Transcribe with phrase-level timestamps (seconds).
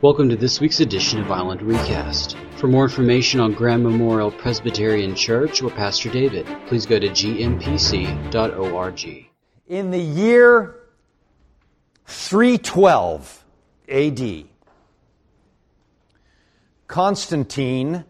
[0.00, 2.36] Welcome to this week's edition of Island Recast.
[2.54, 8.28] For more information on Grand Memorial Presbyterian Church or Pastor David, please go to gmpc.org.
[9.66, 10.76] In the year
[12.06, 13.44] 312
[13.88, 14.44] AD,
[16.86, 18.04] Constantine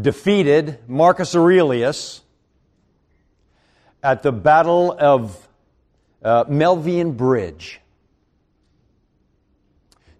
[0.00, 2.20] defeated Marcus Aurelius
[4.02, 5.46] at the Battle of
[6.24, 7.80] uh, Milvian Bridge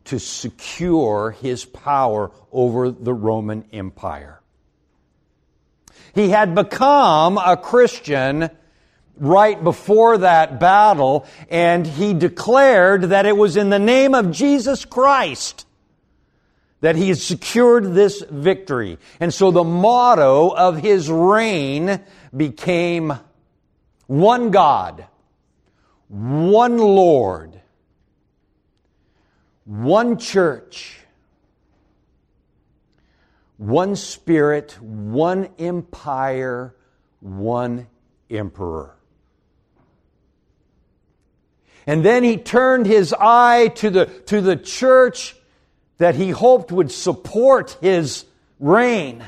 [0.05, 4.41] to secure his power over the Roman Empire.
[6.15, 8.51] He had become a Christian
[9.17, 14.85] right before that battle, and he declared that it was in the name of Jesus
[14.85, 15.67] Christ
[16.85, 18.99] that he had secured this victory.
[19.19, 22.03] And so the motto of his reign
[22.37, 23.15] became
[24.07, 25.07] one God,
[26.09, 27.59] one Lord,
[29.65, 30.99] one church,
[33.57, 36.75] one spirit, one empire,
[37.21, 37.87] one
[38.31, 38.97] emperor.
[41.87, 45.37] And then he turned his eye to the, to the church
[45.99, 48.25] that he hoped would support his
[48.59, 49.23] reign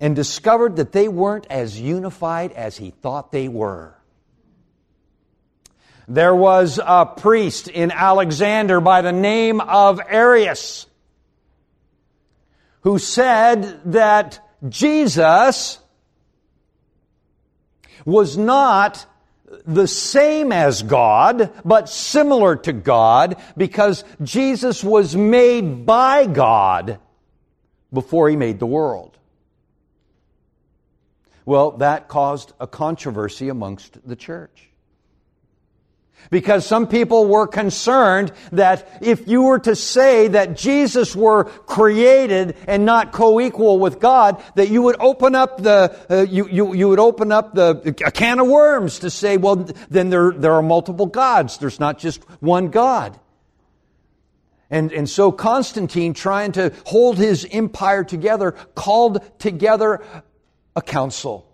[0.00, 3.94] and discovered that they weren't as unified as he thought they were.
[6.06, 10.86] There was a priest in Alexander by the name of Arius
[12.82, 15.78] who said that Jesus
[18.04, 19.06] was not
[19.64, 26.98] the same as God, but similar to God, because Jesus was made by God
[27.92, 29.16] before he made the world.
[31.46, 34.70] Well, that caused a controversy amongst the church.
[36.30, 42.56] Because some people were concerned that if you were to say that Jesus were created
[42.66, 46.88] and not co-equal with God, that you would open up the, uh, you, you, you
[46.88, 49.56] would open up the, a can of worms to say, well,
[49.90, 51.58] then there, there are multiple gods.
[51.58, 53.18] There's not just one God.
[54.70, 60.02] And, and so Constantine, trying to hold his empire together, called together
[60.74, 61.46] a council.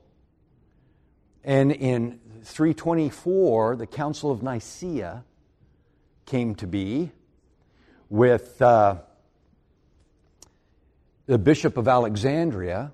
[1.42, 5.24] And in 324, the Council of Nicaea
[6.26, 7.12] came to be
[8.08, 8.96] with uh,
[11.26, 12.92] the Bishop of Alexandria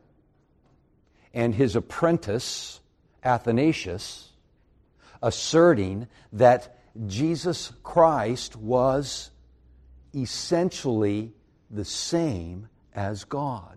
[1.32, 2.80] and his apprentice,
[3.22, 4.30] Athanasius,
[5.22, 9.30] asserting that Jesus Christ was
[10.14, 11.32] essentially
[11.70, 13.76] the same as God.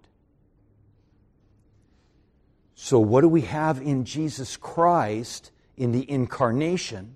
[2.75, 7.16] So, what do we have in Jesus Christ in the incarnation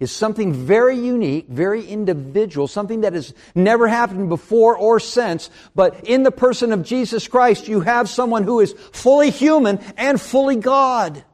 [0.00, 5.50] is something very unique, very individual, something that has never happened before or since.
[5.74, 10.20] But in the person of Jesus Christ, you have someone who is fully human and
[10.20, 11.24] fully God.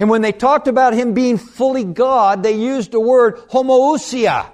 [0.00, 4.50] And when they talked about him being fully God, they used the word homoousia,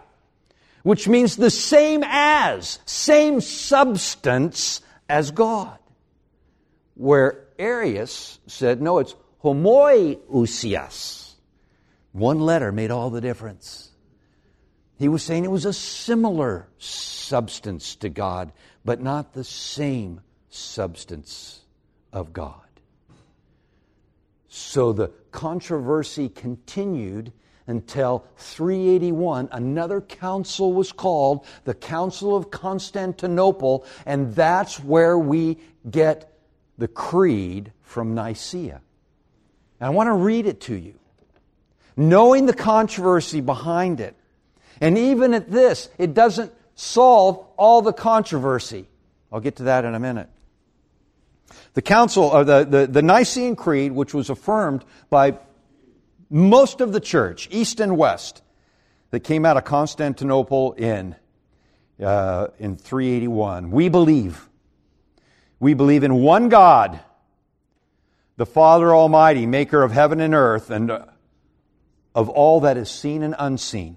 [0.82, 5.78] which means the same as, same substance as God.
[6.94, 9.14] Where Arius said, no, it's
[9.44, 11.34] homoiousias.
[12.12, 13.90] One letter made all the difference.
[14.98, 18.52] He was saying it was a similar substance to God,
[18.84, 21.60] but not the same substance
[22.12, 22.60] of God.
[24.48, 27.32] So the controversy continued
[27.66, 29.48] until 381.
[29.50, 35.58] Another council was called, the Council of Constantinople, and that's where we
[35.90, 36.38] get
[36.78, 38.80] the creed from Nicaea.
[39.84, 40.94] And I want to read it to you.
[41.94, 44.16] Knowing the controversy behind it.
[44.80, 48.88] And even at this, it doesn't solve all the controversy.
[49.30, 50.30] I'll get to that in a minute.
[51.74, 55.38] The council, or the, the, the Nicene Creed, which was affirmed by
[56.30, 58.40] most of the church, east and west,
[59.10, 61.14] that came out of Constantinople in,
[62.02, 63.70] uh, in 381.
[63.70, 64.48] We believe.
[65.60, 67.00] We believe in one God
[68.36, 71.06] the Father Almighty, maker of heaven and earth, and uh,
[72.14, 73.96] of all that is seen and unseen.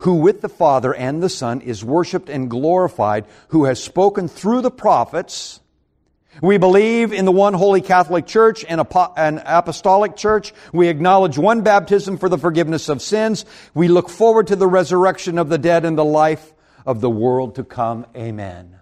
[0.00, 4.62] who with the Father and the Son is worshiped and glorified, who has spoken through
[4.62, 5.60] the prophets.
[6.40, 8.80] We believe in the one holy Catholic Church and
[9.16, 10.54] an apostolic church.
[10.72, 13.44] We acknowledge one baptism for the forgiveness of sins.
[13.74, 16.54] We look forward to the resurrection of the dead and the life
[16.86, 18.06] of the world to come.
[18.16, 18.78] Amen.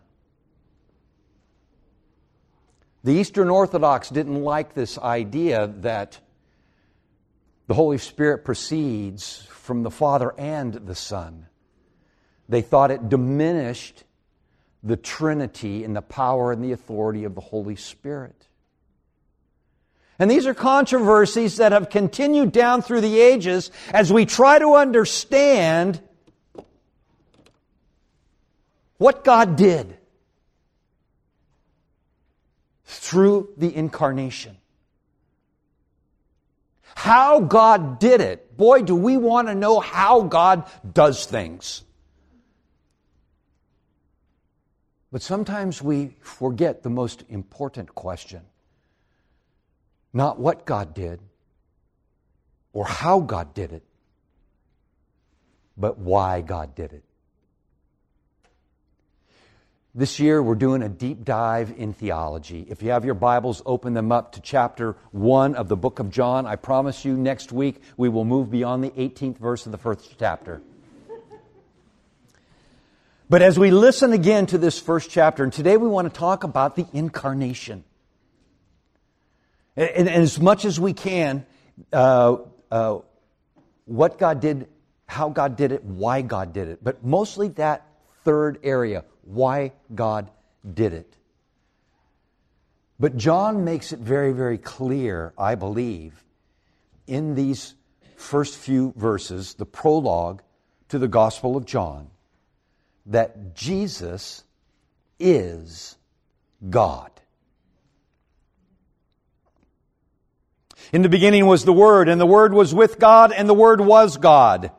[3.03, 6.21] The Eastern Orthodox didn't like this idea that
[7.69, 11.47] the Holy Spirit proceeds from the Father and the Son.
[12.49, 14.05] They thought it diminished
[14.82, 18.47] the Trinity and the power and the authority of the Holy Spirit.
[20.19, 24.75] And these are controversies that have continued down through the ages as we try to
[24.75, 26.00] understand
[28.97, 29.97] what God did
[32.85, 34.57] through the incarnation.
[36.99, 38.56] How God did it.
[38.56, 41.85] Boy, do we want to know how God does things.
[45.12, 48.43] But sometimes we forget the most important question
[50.12, 51.21] not what God did
[52.73, 53.85] or how God did it,
[55.77, 57.05] but why God did it.
[59.99, 62.65] This year, we're doing a deep dive in theology.
[62.71, 66.09] If you have your Bibles, open them up to chapter 1 of the book of
[66.09, 66.47] John.
[66.47, 70.15] I promise you, next week, we will move beyond the 18th verse of the first
[70.17, 70.62] chapter.
[73.29, 76.45] But as we listen again to this first chapter, and today we want to talk
[76.45, 77.83] about the incarnation.
[79.75, 81.45] And, and as much as we can,
[81.93, 82.37] uh,
[82.71, 83.00] uh,
[83.87, 84.69] what God did,
[85.06, 86.85] how God did it, why God did it.
[86.85, 87.85] But mostly that
[88.23, 90.30] third area why God
[90.75, 91.14] did it.
[92.98, 96.25] But John makes it very, very clear, I believe,
[97.06, 97.75] in these
[98.16, 100.42] first few verses, the prologue
[100.88, 102.08] to the Gospel of John,
[103.06, 104.42] that Jesus
[105.20, 105.96] is
[106.69, 107.10] God.
[110.92, 113.80] In the beginning was the Word, and the Word was with God, and the Word
[113.80, 114.72] was God.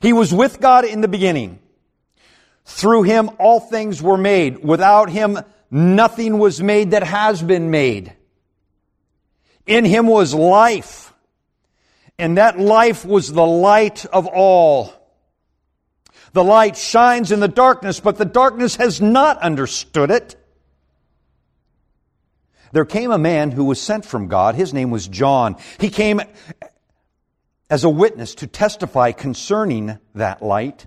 [0.00, 1.60] He was with God in the beginning.
[2.64, 4.64] Through him all things were made.
[4.64, 5.38] Without him
[5.70, 8.14] nothing was made that has been made.
[9.66, 11.14] In him was life,
[12.18, 14.92] and that life was the light of all.
[16.32, 20.36] The light shines in the darkness, but the darkness has not understood it.
[22.72, 24.56] There came a man who was sent from God.
[24.56, 25.56] His name was John.
[25.78, 26.20] He came
[27.70, 30.86] as a witness to testify concerning that light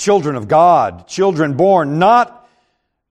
[0.00, 2.48] children of God, children born not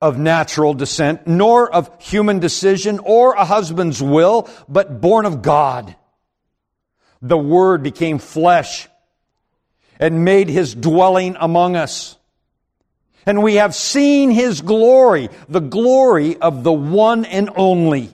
[0.01, 5.95] of natural descent, nor of human decision or a husband's will, but born of God.
[7.21, 8.87] The Word became flesh
[9.99, 12.17] and made his dwelling among us.
[13.25, 18.13] And we have seen his glory, the glory of the one and only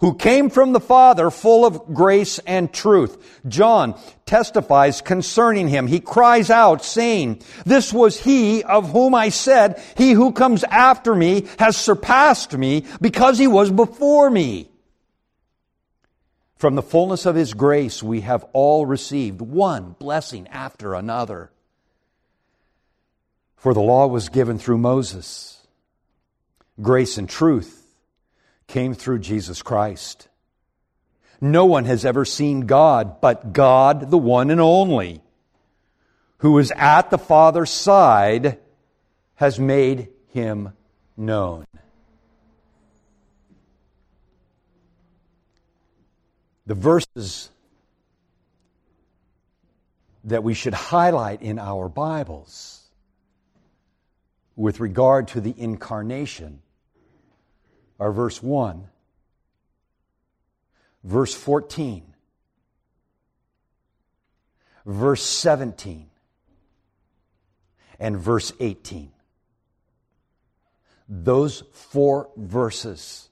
[0.00, 3.40] who came from the Father full of grace and truth.
[3.46, 5.86] John testifies concerning him.
[5.86, 11.14] He cries out saying, this was he of whom I said, he who comes after
[11.14, 14.68] me has surpassed me because he was before me.
[16.56, 21.50] From the fullness of his grace we have all received one blessing after another.
[23.56, 25.66] For the law was given through Moses.
[26.80, 27.83] Grace and truth
[28.66, 30.28] came through Jesus Christ.
[31.40, 35.20] No one has ever seen God but God, the one and only,
[36.38, 38.58] who is at the Father's side,
[39.36, 40.72] has made him
[41.16, 41.66] known.
[46.66, 47.50] The verses
[50.24, 52.80] that we should highlight in our Bibles
[54.56, 56.62] with regard to the incarnation
[57.98, 58.88] are verse 1,
[61.02, 62.02] verse 14,
[64.84, 66.10] verse 17,
[67.98, 69.10] and verse 18.
[71.08, 73.28] Those four verses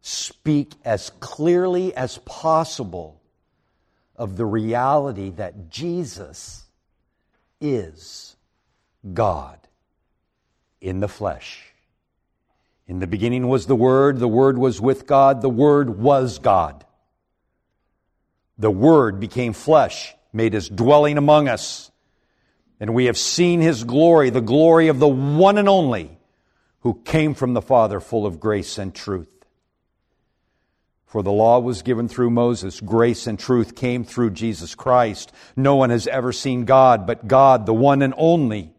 [0.00, 3.20] speak as clearly as possible
[4.14, 6.64] of the reality that Jesus
[7.60, 8.36] is
[9.12, 9.58] God
[10.80, 11.72] in the flesh.
[12.88, 16.84] In the beginning was the Word, the Word was with God, the Word was God.
[18.58, 21.90] The Word became flesh, made his dwelling among us,
[22.78, 26.16] and we have seen his glory, the glory of the one and only
[26.80, 29.28] who came from the Father, full of grace and truth.
[31.06, 32.80] For the law was given through Moses.
[32.80, 35.32] Grace and truth came through Jesus Christ.
[35.56, 38.74] No one has ever seen God but God, the one and only,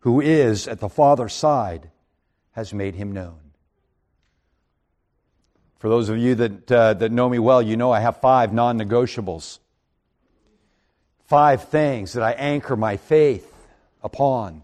[0.00, 1.91] who is at the Father's side,
[2.52, 3.38] has made him known.
[5.78, 8.52] For those of you that, uh, that know me well, you know I have five
[8.52, 9.58] non negotiables.
[11.26, 13.52] Five things that I anchor my faith
[14.02, 14.62] upon.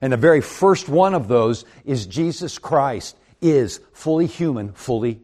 [0.00, 5.20] And the very first one of those is Jesus Christ is fully human, fully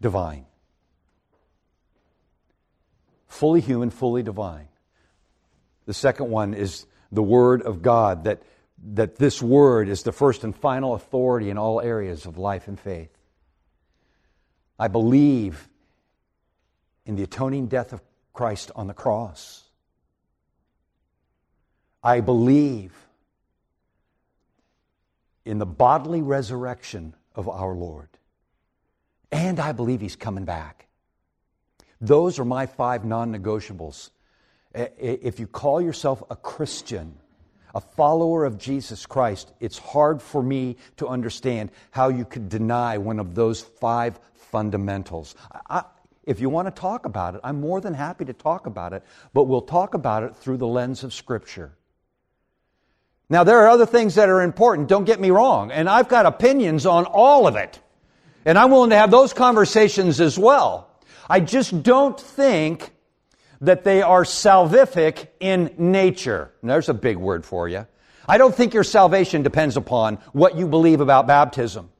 [0.00, 0.46] divine.
[3.28, 4.68] Fully human, fully divine.
[5.86, 8.42] The second one is the Word of God, that,
[8.82, 12.78] that this Word is the first and final authority in all areas of life and
[12.78, 13.10] faith.
[14.78, 15.68] I believe
[17.04, 18.00] in the atoning death of
[18.32, 19.64] Christ on the cross.
[22.02, 22.94] I believe
[25.44, 28.08] in the bodily resurrection of our Lord.
[29.30, 30.86] And I believe He's coming back.
[32.00, 34.10] Those are my five non negotiables.
[34.74, 37.16] If you call yourself a Christian,
[37.74, 42.98] a follower of Jesus Christ, it's hard for me to understand how you could deny
[42.98, 45.34] one of those five fundamentals.
[45.68, 45.84] I,
[46.24, 49.02] if you want to talk about it, I'm more than happy to talk about it,
[49.32, 51.72] but we'll talk about it through the lens of Scripture.
[53.28, 56.26] Now, there are other things that are important, don't get me wrong, and I've got
[56.26, 57.80] opinions on all of it.
[58.44, 60.88] And I'm willing to have those conversations as well.
[61.28, 62.90] I just don't think
[63.60, 66.50] that they are salvific in nature.
[66.62, 67.86] And there's a big word for you.
[68.26, 71.90] I don't think your salvation depends upon what you believe about baptism.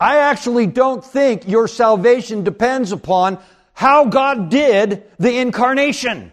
[0.00, 3.38] I actually don't think your salvation depends upon
[3.74, 6.32] how God did the incarnation.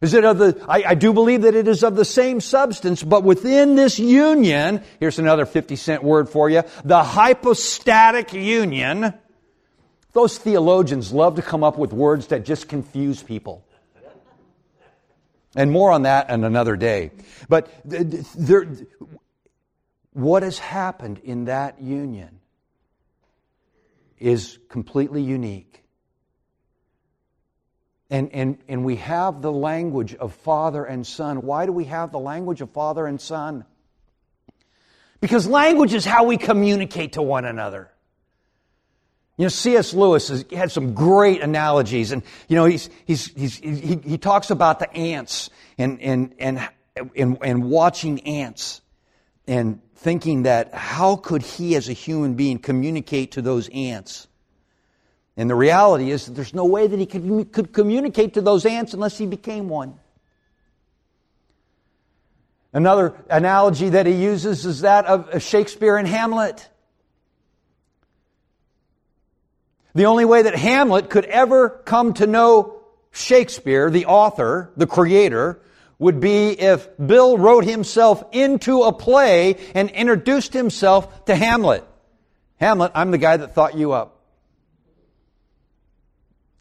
[0.00, 3.02] Is it of the, I, I, do believe that it is of the same substance,
[3.02, 9.12] but within this union, here's another 50 cent word for you, the hypostatic union.
[10.12, 13.64] Those theologians love to come up with words that just confuse people.
[15.54, 17.10] And more on that on another day.
[17.48, 18.68] But there,
[20.12, 22.40] what has happened in that union
[24.18, 25.82] is completely unique.
[28.10, 31.42] And, and, and we have the language of Father and Son.
[31.42, 33.64] Why do we have the language of Father and Son?
[35.20, 37.90] Because language is how we communicate to one another.
[39.40, 39.94] You know, C.S.
[39.94, 44.50] Lewis has had some great analogies, and you know, he's, he's, he's, he, he talks
[44.50, 46.68] about the ants and, and, and,
[47.16, 48.82] and, and watching ants
[49.46, 54.28] and thinking that how could he as a human being communicate to those ants?
[55.38, 58.66] And the reality is that there's no way that he could, could communicate to those
[58.66, 59.94] ants unless he became one.
[62.74, 66.68] Another analogy that he uses is that of Shakespeare and Hamlet.
[69.94, 72.80] The only way that Hamlet could ever come to know
[73.10, 75.60] Shakespeare, the author, the creator,
[75.98, 81.84] would be if Bill wrote himself into a play and introduced himself to Hamlet.
[82.56, 84.16] Hamlet, I'm the guy that thought you up.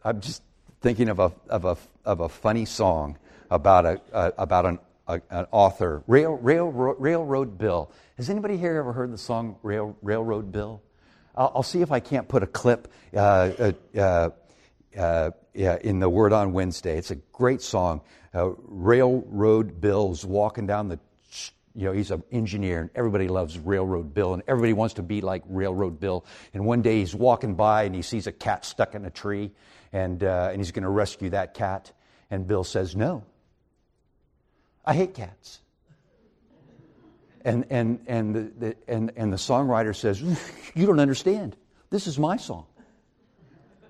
[0.03, 0.41] I'm just
[0.81, 3.17] thinking of a, of a, of a funny song
[3.51, 7.91] about, a, a about an, a, an author, Rail, Rail, Railroad Bill.
[8.17, 10.81] Has anybody here ever heard the song Rail, Railroad Bill?
[11.39, 14.29] I'll, I'll, see if I can't put a clip uh, uh, uh,
[14.97, 16.97] uh in the Word on Wednesday.
[16.97, 18.01] It's a great song.
[18.35, 20.99] Uh, Railroad Bill's walking down the
[21.75, 25.21] you know, he's an engineer, and everybody loves Railroad Bill, and everybody wants to be
[25.21, 26.25] like Railroad Bill.
[26.53, 29.51] And one day he's walking by and he sees a cat stuck in a tree,
[29.93, 31.93] and, uh, and he's going to rescue that cat.
[32.29, 33.23] And Bill says, No,
[34.83, 35.59] I hate cats.
[37.45, 40.21] And, and, and, the, the, and, and the songwriter says,
[40.75, 41.55] You don't understand.
[41.89, 42.65] This is my song.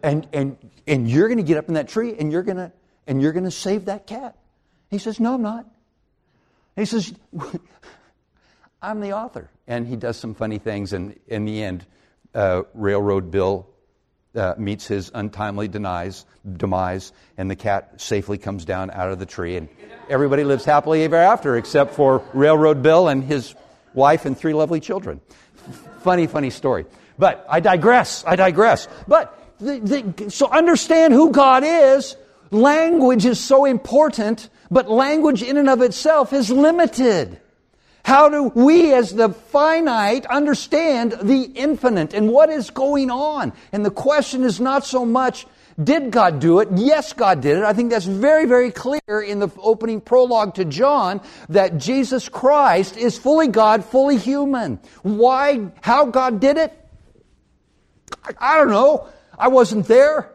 [0.03, 2.72] and, and, and you're going to get up in that tree and you're going to,
[3.08, 4.38] and you're going to save that cat.
[4.89, 5.65] He says, no, I'm not.
[6.75, 7.13] He says,
[8.82, 9.50] I'm the author.
[9.68, 11.86] And he does some funny things, and in the end,
[12.34, 13.68] uh, Railroad Bill
[14.39, 16.25] uh, meets his untimely denies,
[16.58, 19.69] demise, and the cat safely comes down out of the tree, and
[20.10, 23.53] everybody lives happily ever after, except for Railroad Bill and his
[23.93, 25.22] wife and three lovely children.
[26.00, 26.86] funny, funny story.
[27.17, 28.24] But I digress.
[28.25, 28.88] I digress.
[29.08, 32.15] But the, the, so understand who God is.
[32.51, 37.39] Language is so important, but language in and of itself is limited.
[38.03, 43.53] How do we, as the finite, understand the infinite and what is going on?
[43.72, 45.46] And the question is not so much,
[45.82, 46.70] did God do it?
[46.75, 47.63] Yes, God did it.
[47.63, 52.98] I think that's very, very clear in the opening prologue to John that Jesus Christ
[52.98, 54.79] is fully God, fully human.
[55.03, 56.74] Why, how God did it?
[58.38, 59.08] I don't know.
[59.38, 60.34] I wasn't there.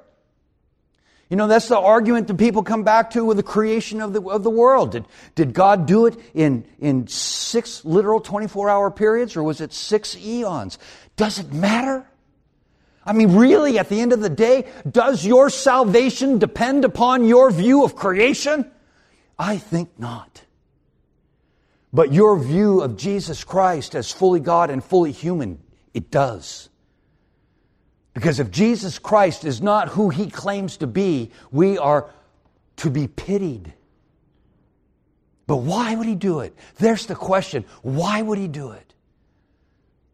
[1.30, 4.22] You know, that's the argument that people come back to with the creation of the,
[4.22, 4.92] of the world.
[4.92, 9.72] Did, did God do it in, in six literal 24 hour periods or was it
[9.72, 10.78] six eons?
[11.16, 12.06] Does it matter?
[13.06, 17.50] I mean, really, at the end of the day, does your salvation depend upon your
[17.50, 18.70] view of creation?
[19.38, 20.42] I think not.
[21.92, 25.60] But your view of Jesus Christ as fully God and fully human,
[25.92, 26.68] it does.
[28.14, 32.08] Because if Jesus Christ is not who he claims to be, we are
[32.76, 33.74] to be pitied.
[35.46, 36.56] But why would he do it?
[36.78, 37.64] There's the question.
[37.82, 38.94] Why would he do it?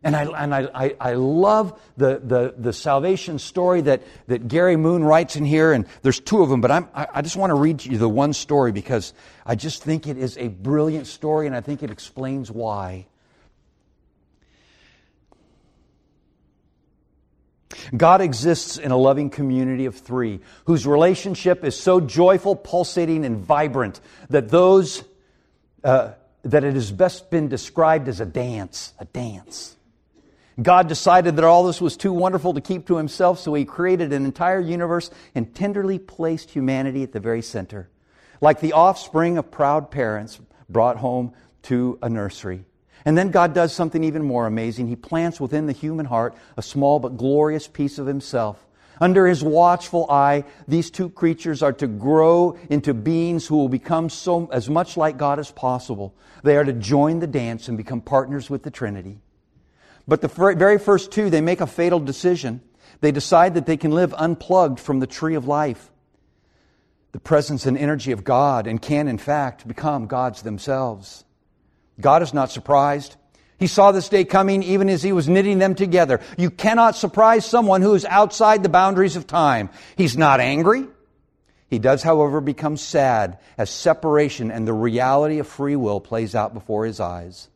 [0.02, 4.76] And I, and I, I, I, love the, the, the salvation story that, that Gary
[4.76, 7.50] Moon writes in here, and there's two of them, but I'm, I, I just want
[7.50, 9.12] to read you the one story because
[9.44, 13.08] I just think it is a brilliant story and I think it explains why.
[17.96, 23.38] God exists in a loving community of three whose relationship is so joyful, pulsating, and
[23.38, 25.04] vibrant that those
[25.84, 26.12] uh,
[26.42, 29.76] that it has best been described as a dance, a dance.
[30.60, 34.12] God decided that all this was too wonderful to keep to himself, so he created
[34.12, 37.88] an entire universe and tenderly placed humanity at the very center.
[38.40, 42.64] Like the offspring of proud parents brought home to a nursery.
[43.04, 44.88] And then God does something even more amazing.
[44.88, 48.66] He plants within the human heart a small but glorious piece of Himself.
[49.00, 54.10] Under His watchful eye, these two creatures are to grow into beings who will become
[54.10, 56.14] so as much like God as possible.
[56.42, 59.18] They are to join the dance and become partners with the Trinity.
[60.06, 62.60] But the very first two, they make a fatal decision.
[63.00, 65.90] They decide that they can live unplugged from the tree of life,
[67.12, 71.24] the presence and energy of God, and can, in fact, become gods themselves.
[72.00, 73.16] God is not surprised.
[73.58, 76.20] He saw this day coming even as he was knitting them together.
[76.38, 79.68] You cannot surprise someone who is outside the boundaries of time.
[79.96, 80.86] He's not angry.
[81.68, 86.54] He does, however, become sad as separation and the reality of free will plays out
[86.54, 87.48] before his eyes.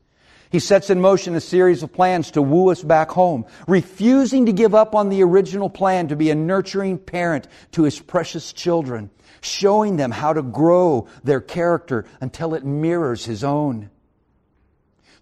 [0.51, 4.53] He sets in motion a series of plans to woo us back home, refusing to
[4.53, 9.11] give up on the original plan to be a nurturing parent to his precious children,
[9.41, 13.91] showing them how to grow their character until it mirrors his own.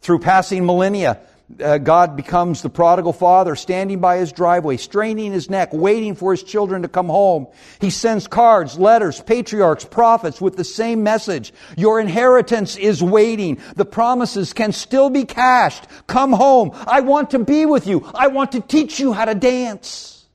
[0.02, 1.20] Through passing millennia,
[1.62, 6.32] uh, God becomes the prodigal father standing by his driveway, straining his neck, waiting for
[6.32, 7.46] his children to come home.
[7.80, 11.52] He sends cards, letters, patriarchs, prophets with the same message.
[11.76, 13.60] Your inheritance is waiting.
[13.76, 15.86] The promises can still be cashed.
[16.06, 16.72] Come home.
[16.74, 18.10] I want to be with you.
[18.14, 20.26] I want to teach you how to dance.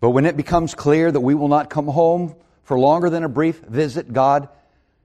[0.00, 3.28] But when it becomes clear that we will not come home for longer than a
[3.28, 4.48] brief visit, God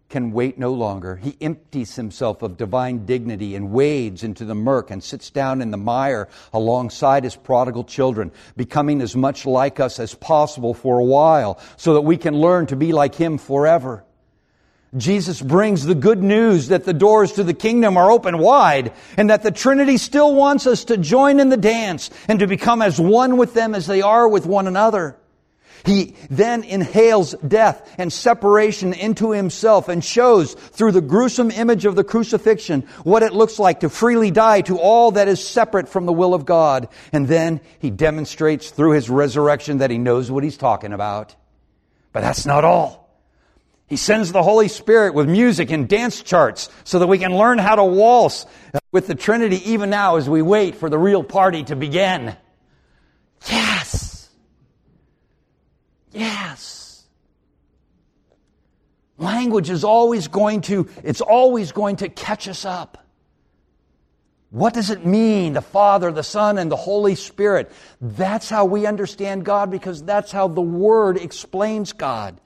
[0.10, 1.16] can wait no longer.
[1.16, 5.72] He empties himself of divine dignity and wades into the murk and sits down in
[5.72, 11.04] the mire alongside his prodigal children, becoming as much like us as possible for a
[11.04, 14.04] while so that we can learn to be like him forever.
[14.96, 19.30] Jesus brings the good news that the doors to the kingdom are open wide and
[19.30, 23.00] that the Trinity still wants us to join in the dance and to become as
[23.00, 25.18] one with them as they are with one another.
[25.86, 31.96] He then inhales death and separation into himself and shows through the gruesome image of
[31.96, 36.08] the crucifixion what it looks like to freely die to all that is separate from
[36.08, 36.88] the will of God.
[37.14, 41.36] And then he demonstrates through his resurrection that he knows what he's talking about.
[42.12, 43.06] But that's not all.
[43.88, 47.60] He sends the Holy Spirit with music and dance charts so that we can learn
[47.60, 48.48] how to waltz
[48.92, 52.36] with the Trinity even now as we wait for the real party to begin.
[53.48, 54.15] Yes!
[56.16, 57.04] Yes.
[59.18, 63.06] Language is always going to, it's always going to catch us up.
[64.50, 67.72] What does it mean, the Father, the Son, and the Holy Spirit?
[68.00, 72.40] That's how we understand God because that's how the Word explains God.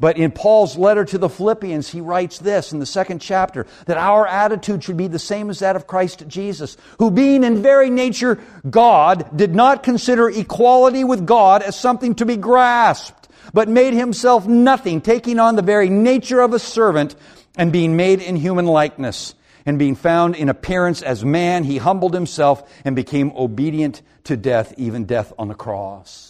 [0.00, 3.96] But in Paul's letter to the Philippians, he writes this in the second chapter that
[3.96, 7.90] our attitude should be the same as that of Christ Jesus, who being in very
[7.90, 13.94] nature God, did not consider equality with God as something to be grasped, but made
[13.94, 17.16] himself nothing, taking on the very nature of a servant
[17.56, 19.34] and being made in human likeness.
[19.66, 24.72] And being found in appearance as man, he humbled himself and became obedient to death,
[24.78, 26.27] even death on the cross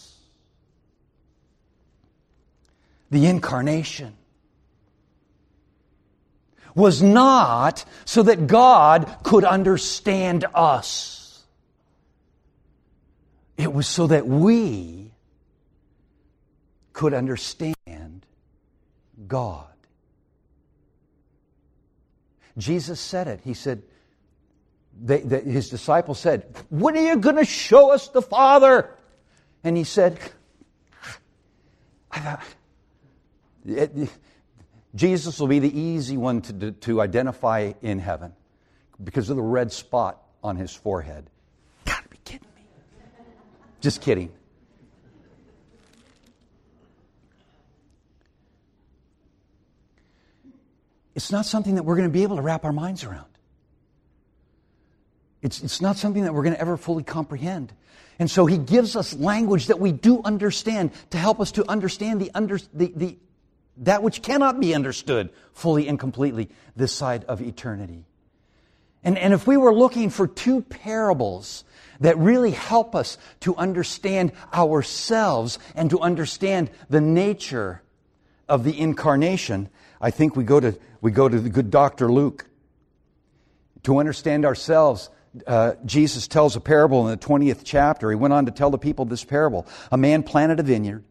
[3.09, 4.15] the incarnation
[6.75, 11.43] was not so that God could understand us.
[13.57, 15.11] It was so that we
[16.93, 18.25] could understand
[19.27, 19.65] God.
[22.57, 23.41] Jesus said it.
[23.43, 23.83] He said,
[25.01, 28.95] they, they, his disciples said, When are you going to show us the Father?
[29.63, 30.19] And he said,
[32.11, 32.37] I,
[33.65, 34.09] it,
[34.95, 38.33] Jesus will be the easy one to, to identify in heaven
[39.03, 41.29] because of the red spot on his forehead.
[41.85, 42.63] Gotta be kidding me.
[43.81, 44.31] Just kidding.
[51.15, 53.25] It's not something that we're going to be able to wrap our minds around.
[55.41, 57.73] It's, it's not something that we're going to ever fully comprehend.
[58.19, 62.21] And so he gives us language that we do understand to help us to understand
[62.21, 63.17] the, under, the, the
[63.79, 68.05] that which cannot be understood fully and completely this side of eternity.
[69.03, 71.63] And, and if we were looking for two parables
[72.01, 77.81] that really help us to understand ourselves and to understand the nature
[78.49, 79.69] of the incarnation,
[80.01, 82.11] I think we go to, we go to the good Dr.
[82.11, 82.45] Luke.
[83.83, 85.09] To understand ourselves,
[85.47, 88.09] uh, Jesus tells a parable in the 20th chapter.
[88.09, 89.65] He went on to tell the people this parable.
[89.89, 91.05] A man planted a vineyard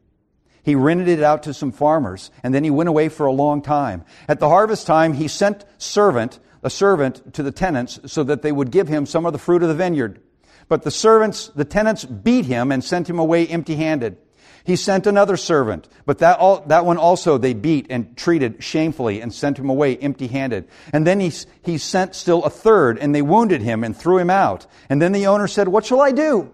[0.62, 3.62] he rented it out to some farmers, and then he went away for a long
[3.62, 4.04] time.
[4.28, 8.52] At the harvest time, he sent servant, a servant to the tenants so that they
[8.52, 10.20] would give him some of the fruit of the vineyard.
[10.68, 14.18] But the servants, the tenants beat him and sent him away empty handed.
[14.64, 19.22] He sent another servant, but that, all, that one also they beat and treated shamefully
[19.22, 20.68] and sent him away empty handed.
[20.92, 24.28] And then he, he sent still a third, and they wounded him and threw him
[24.28, 24.66] out.
[24.90, 26.52] And then the owner said, What shall I do?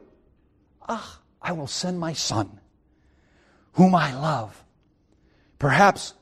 [0.89, 2.61] Ah, I will send my son
[3.75, 4.65] whom I love.
[5.59, 6.15] Perhaps,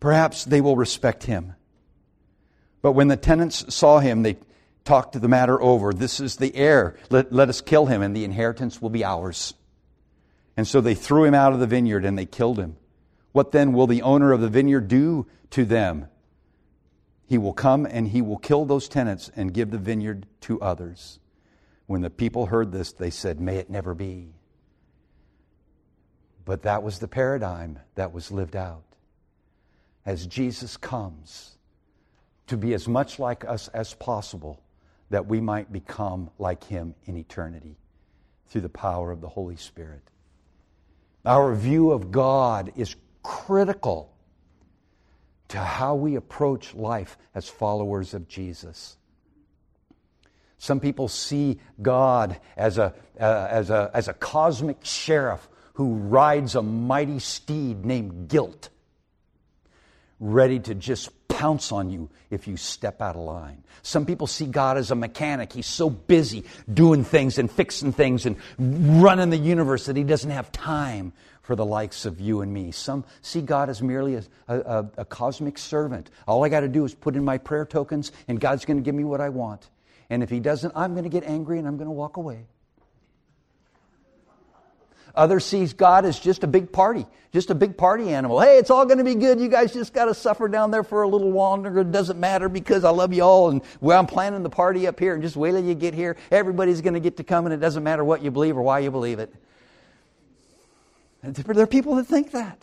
[0.00, 1.54] perhaps they will respect him.
[2.82, 4.36] But when the tenants saw him, they
[4.84, 5.92] talked the matter over.
[5.92, 6.96] This is the heir.
[7.10, 9.54] Let, let us kill him, and the inheritance will be ours.
[10.56, 12.76] And so they threw him out of the vineyard and they killed him.
[13.32, 16.08] What then will the owner of the vineyard do to them?
[17.26, 21.18] He will come and he will kill those tenants and give the vineyard to others.
[21.86, 24.35] When the people heard this, they said, May it never be.
[26.46, 28.84] But that was the paradigm that was lived out.
[30.06, 31.58] As Jesus comes
[32.46, 34.62] to be as much like us as possible,
[35.10, 37.76] that we might become like him in eternity
[38.48, 40.02] through the power of the Holy Spirit.
[41.24, 44.12] Our view of God is critical
[45.48, 48.96] to how we approach life as followers of Jesus.
[50.58, 56.54] Some people see God as a, uh, as a, as a cosmic sheriff who rides
[56.54, 58.70] a mighty steed named guilt,
[60.18, 63.62] ready to just pounce on you if you step out of line.
[63.82, 65.52] Some people see God as a mechanic.
[65.52, 70.30] He's so busy doing things and fixing things and running the universe that he doesn't
[70.30, 71.12] have time
[71.42, 72.70] for the likes of you and me.
[72.70, 76.08] Some see God as merely a, a, a cosmic servant.
[76.26, 78.82] All I got to do is put in my prayer tokens and God's going to
[78.82, 79.68] give me what I want.
[80.08, 82.46] And if he doesn't, I'm going to get angry and I'm going to walk away.
[85.16, 88.38] Others sees God as just a big party, just a big party animal.
[88.38, 89.40] Hey, it's all going to be good.
[89.40, 91.80] You guys just got to suffer down there for a little longer.
[91.80, 95.00] It doesn't matter because I love you all and well, I'm planning the party up
[95.00, 96.16] here and just wait till you get here.
[96.30, 98.80] Everybody's going to get to come and it doesn't matter what you believe or why
[98.80, 99.34] you believe it.
[101.22, 102.62] There are people that think that.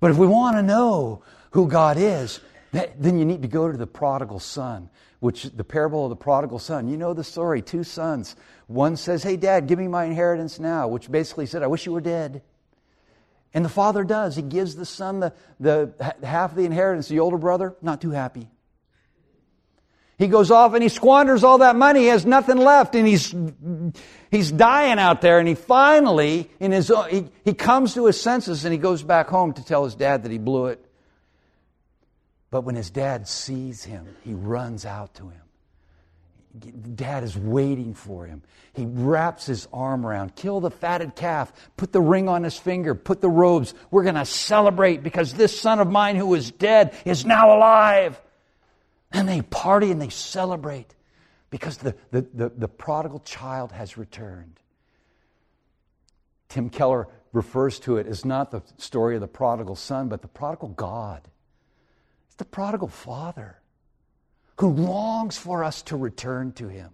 [0.00, 2.40] But if we want to know who God is,
[2.72, 4.90] then you need to go to the prodigal son
[5.22, 6.88] which the parable of the prodigal son.
[6.88, 7.62] You know the story.
[7.62, 8.34] Two sons.
[8.72, 11.92] One says, Hey, dad, give me my inheritance now, which basically said, I wish you
[11.92, 12.42] were dead.
[13.54, 14.34] And the father does.
[14.34, 17.08] He gives the son the, the half of the inheritance.
[17.08, 18.48] The older brother, not too happy.
[20.16, 22.00] He goes off and he squanders all that money.
[22.00, 23.34] He has nothing left and he's,
[24.30, 25.38] he's dying out there.
[25.38, 29.02] And he finally, in his own, he, he comes to his senses and he goes
[29.02, 30.82] back home to tell his dad that he blew it.
[32.50, 35.41] But when his dad sees him, he runs out to him.
[36.58, 38.42] Dad is waiting for him.
[38.74, 42.94] He wraps his arm around, kill the fatted calf, put the ring on his finger,
[42.94, 43.72] put the robes.
[43.90, 48.20] We're going to celebrate because this son of mine who was dead is now alive.
[49.12, 50.94] And they party and they celebrate
[51.48, 54.60] because the, the, the, the prodigal child has returned.
[56.48, 60.28] Tim Keller refers to it as not the story of the prodigal son, but the
[60.28, 61.22] prodigal God.
[62.26, 63.61] It's the prodigal father
[64.56, 66.90] who longs for us to return to him.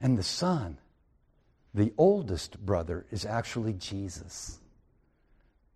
[0.00, 0.78] And the son,
[1.72, 4.58] the oldest brother, is actually Jesus,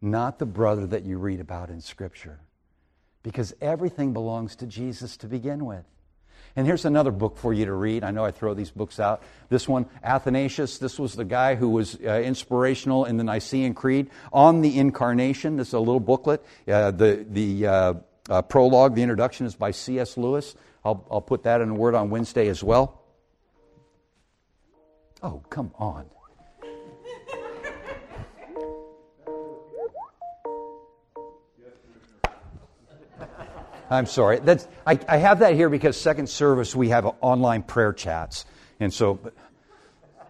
[0.00, 2.40] not the brother that you read about in Scripture,
[3.22, 5.84] because everything belongs to Jesus to begin with.
[6.56, 8.02] And here's another book for you to read.
[8.04, 9.22] I know I throw these books out.
[9.48, 14.10] This one, Athanasius, this was the guy who was uh, inspirational in the Nicene Creed
[14.32, 15.56] on the Incarnation.
[15.56, 16.44] This is a little booklet.
[16.66, 17.94] Uh, the the uh,
[18.28, 20.16] uh, prologue, the introduction, is by C.S.
[20.16, 20.54] Lewis.
[20.84, 23.02] I'll, I'll put that in a word on Wednesday as well.
[25.22, 26.06] Oh, come on.
[33.90, 34.38] I'm sorry.
[34.40, 38.44] That's, I, I, have that here because second service we have online prayer chats.
[38.80, 39.18] And so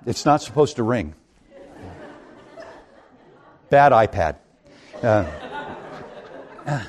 [0.07, 1.15] it's not supposed to ring.
[3.69, 4.37] Bad iPad.
[5.03, 6.85] Uh,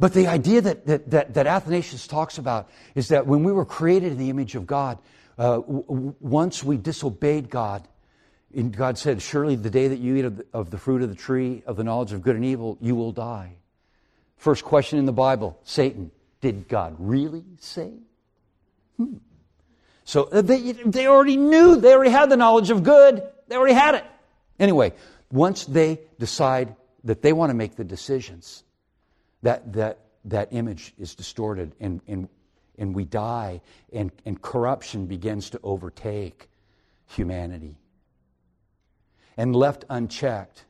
[0.00, 3.66] but the idea that, that, that, that, Athanasius talks about is that when we were
[3.66, 4.98] created in the image of God,
[5.36, 7.86] uh, w- once we disobeyed God,
[8.54, 11.10] and God said, Surely the day that you eat of the, of the fruit of
[11.10, 13.56] the tree of the knowledge of good and evil, you will die.
[14.38, 16.10] First question in the Bible Satan,
[16.40, 17.92] did God really say?
[18.96, 19.16] Hmm.
[20.04, 23.74] So uh, they, they already knew, they already had the knowledge of good, they already
[23.74, 24.04] had it.
[24.58, 24.94] Anyway,
[25.30, 28.64] once they decide that they want to make the decisions,
[29.42, 32.28] that, that, that image is distorted and, and,
[32.78, 33.60] and we die,
[33.92, 36.48] and, and corruption begins to overtake
[37.06, 37.76] humanity.
[39.36, 40.64] And left unchecked,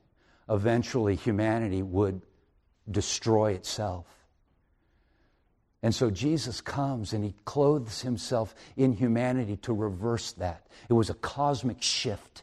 [0.48, 2.22] eventually humanity would
[2.90, 4.06] destroy itself.
[5.83, 10.66] And so Jesus comes and he clothes himself in humanity to reverse that.
[10.88, 12.42] It was a cosmic shift,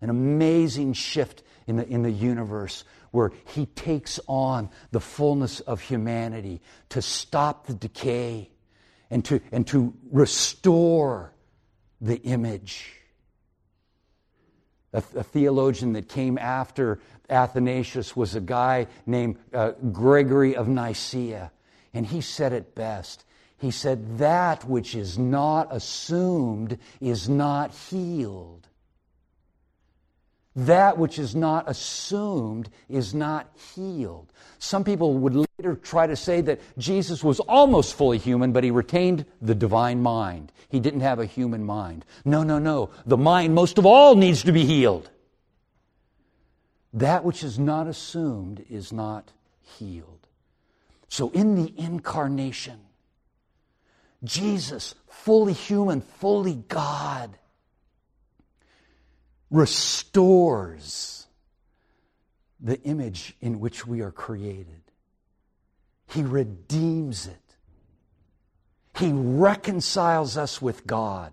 [0.00, 5.80] an amazing shift in the, in the universe where he takes on the fullness of
[5.80, 8.50] humanity to stop the decay
[9.08, 11.32] and to, and to restore
[12.00, 12.92] the image.
[14.92, 16.98] A, a theologian that came after
[17.30, 21.52] Athanasius was a guy named uh, Gregory of Nicaea,
[21.94, 23.24] and he said it best.
[23.58, 28.66] He said, That which is not assumed is not healed.
[30.56, 34.32] That which is not assumed is not healed.
[34.58, 38.70] Some people would later try to say that Jesus was almost fully human, but he
[38.70, 40.52] retained the divine mind.
[40.68, 42.04] He didn't have a human mind.
[42.24, 42.90] No, no, no.
[43.04, 45.10] The mind, most of all, needs to be healed.
[46.92, 50.28] That which is not assumed is not healed.
[51.08, 52.78] So in the incarnation,
[54.22, 57.36] Jesus, fully human, fully God,
[59.54, 61.28] restores
[62.58, 64.82] the image in which we are created.
[66.08, 67.38] He redeems it.
[68.98, 71.32] He reconciles us with God.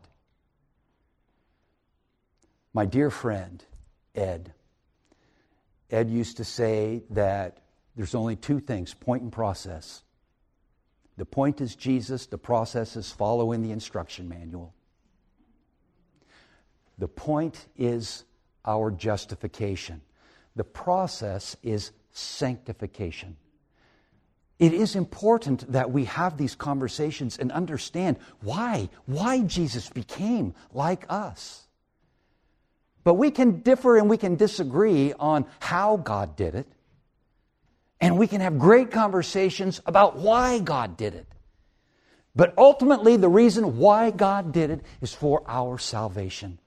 [2.74, 3.66] My dear friend,
[4.14, 4.54] Ed,
[5.90, 7.58] Ed used to say that
[7.96, 10.04] there's only two things point and process.
[11.18, 14.76] The point is Jesus, the process is following the instruction manual.
[17.02, 18.26] The point is
[18.64, 20.02] our justification.
[20.56, 23.38] The process is sanctification.
[24.60, 31.08] It is important that we have these conversations and understand why, why Jesus became like
[31.10, 31.66] us.
[33.04, 36.68] But we can differ and we can disagree on how God did it.
[38.00, 41.26] And we can have great conversations about why God did it.
[42.36, 46.60] But ultimately, the reason why God did it is for our salvation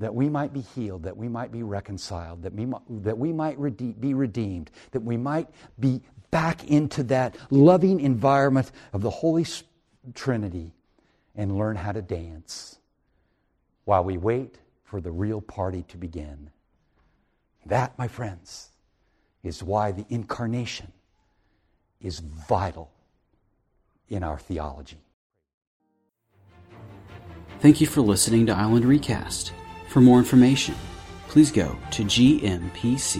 [0.00, 2.66] that we might be healed, that we might be reconciled, that we,
[3.02, 5.46] that we might rede- be redeemed, that we might
[5.78, 9.44] be back into that loving environment of the Holy
[10.14, 10.72] Trinity
[11.36, 12.78] and learn how to dance
[13.84, 16.50] while we wait for the real party to begin.
[17.66, 18.70] That, my friends,
[19.42, 20.92] is why the incarnation
[22.00, 22.90] is vital
[24.08, 25.02] in our theology.
[27.60, 29.52] Thank you for listening to Island Recast.
[29.90, 30.76] For more information,
[31.26, 33.18] please go to gmpc.org.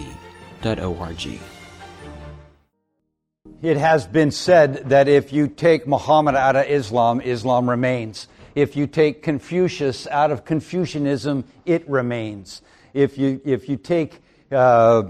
[3.61, 8.29] It has been said that if you take Muhammad out of Islam, Islam remains.
[8.55, 12.61] If you take Confucius out of Confucianism, it remains.
[12.93, 15.03] If you, if you take, uh,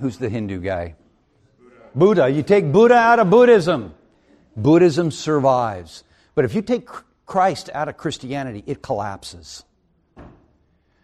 [0.00, 0.96] who's the Hindu guy?
[1.94, 2.24] Buddha.
[2.24, 2.28] Buddha.
[2.28, 3.94] You take Buddha out of Buddhism,
[4.56, 6.02] Buddhism survives.
[6.34, 6.88] But if you take
[7.24, 9.62] Christ out of Christianity, it collapses.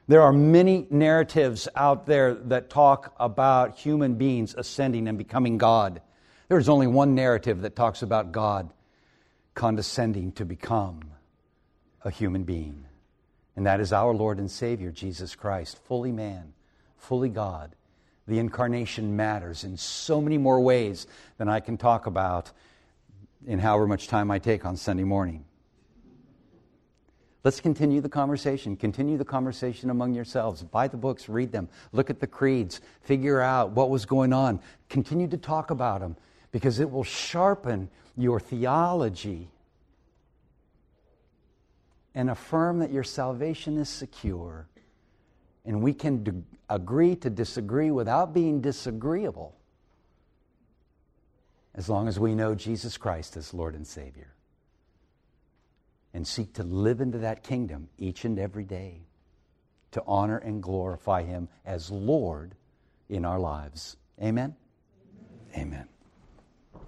[0.07, 6.03] There are many narratives out there that talk about human beings ascending and becoming God.
[6.49, 8.71] There's only one narrative that talks about God
[9.55, 11.01] condescending to become
[12.05, 12.85] a human being,
[13.57, 16.53] and that is our Lord and Savior, Jesus Christ, fully man,
[16.99, 17.75] fully God.
[18.29, 21.07] The incarnation matters in so many more ways
[21.38, 22.51] than I can talk about
[23.47, 25.47] in however much time I take on Sunday morning.
[27.44, 28.74] Let's continue the conversation.
[28.74, 30.62] Continue the conversation among yourselves.
[30.62, 34.61] Buy the books, read them, look at the creeds, figure out what was going on.
[34.88, 36.16] Continue to talk about them
[36.52, 39.50] because it will sharpen your theology
[42.14, 44.66] and affirm that your salvation is secure.
[45.66, 49.54] And we can agree to disagree without being disagreeable
[51.74, 54.34] as long as we know Jesus Christ as Lord and Savior
[56.14, 59.03] and seek to live into that kingdom each and every day
[59.90, 62.55] to honor and glorify Him as Lord
[63.09, 63.96] in our lives.
[64.22, 64.55] Amen?
[65.55, 65.66] Amen.
[65.66, 65.88] Amen.